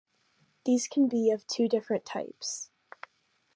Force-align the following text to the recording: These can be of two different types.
These 0.65 0.87
can 0.87 1.07
be 1.07 1.29
of 1.29 1.45
two 1.45 1.67
different 1.67 2.05
types. 2.07 2.71